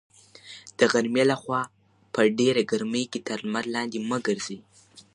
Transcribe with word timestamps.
د 0.77 0.79
غرمې 0.91 1.23
لخوا 1.31 1.61
په 2.13 2.21
ډېره 2.39 2.61
ګرمۍ 2.71 3.05
کې 3.11 3.19
تر 3.27 3.37
لمر 3.45 3.65
لاندې 3.75 3.97
مه 4.09 4.17
ګرځئ. 4.27 4.59